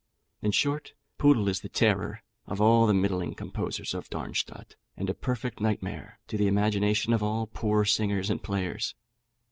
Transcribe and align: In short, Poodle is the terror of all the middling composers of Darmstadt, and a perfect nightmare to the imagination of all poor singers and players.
In 0.41 0.49
short, 0.49 0.93
Poodle 1.19 1.47
is 1.47 1.59
the 1.61 1.69
terror 1.69 2.23
of 2.47 2.59
all 2.59 2.87
the 2.87 2.93
middling 2.95 3.35
composers 3.35 3.93
of 3.93 4.09
Darmstadt, 4.09 4.75
and 4.97 5.07
a 5.11 5.13
perfect 5.13 5.61
nightmare 5.61 6.17
to 6.25 6.37
the 6.37 6.47
imagination 6.47 7.13
of 7.13 7.21
all 7.21 7.45
poor 7.45 7.85
singers 7.85 8.31
and 8.31 8.41
players. 8.41 8.95